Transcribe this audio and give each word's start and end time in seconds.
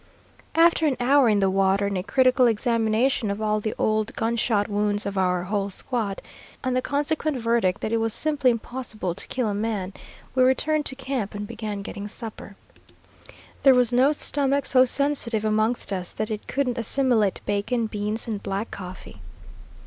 After 0.55 0.87
an 0.87 0.97
hour 0.99 1.29
in 1.29 1.41
the 1.41 1.49
water 1.51 1.85
and 1.85 1.95
a 1.95 2.01
critical 2.01 2.47
examination 2.47 3.29
of 3.29 3.39
all 3.39 3.59
the 3.59 3.75
old 3.77 4.15
gun 4.15 4.35
shot 4.35 4.67
wounds 4.67 5.05
of 5.05 5.15
our 5.15 5.43
whole 5.43 5.69
squad, 5.69 6.23
and 6.63 6.75
the 6.75 6.81
consequent 6.81 7.37
verdict 7.37 7.81
that 7.81 7.91
it 7.91 7.97
was 7.97 8.11
simply 8.11 8.49
impossible 8.49 9.13
to 9.13 9.27
kill 9.27 9.47
a 9.47 9.53
man, 9.53 9.93
we 10.33 10.41
returned 10.41 10.87
to 10.87 10.95
camp 10.95 11.35
and 11.35 11.45
began 11.45 11.83
getting 11.83 12.07
supper. 12.07 12.55
There 13.61 13.75
was 13.75 13.93
no 13.93 14.11
stomach 14.11 14.65
so 14.65 14.85
sensitive 14.85 15.45
amongst 15.45 15.93
us 15.93 16.13
that 16.13 16.31
it 16.31 16.47
couldn't 16.47 16.79
assimilate 16.79 17.39
bacon, 17.45 17.85
beans, 17.85 18.27
and 18.27 18.41
black 18.41 18.71
coffee. 18.71 19.21